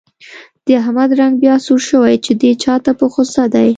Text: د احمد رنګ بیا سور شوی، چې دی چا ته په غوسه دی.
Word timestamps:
د 0.65 0.67
احمد 0.81 1.09
رنګ 1.19 1.33
بیا 1.43 1.55
سور 1.65 1.81
شوی، 1.89 2.15
چې 2.25 2.31
دی 2.41 2.51
چا 2.63 2.75
ته 2.83 2.91
په 2.99 3.05
غوسه 3.13 3.43
دی. 3.53 3.67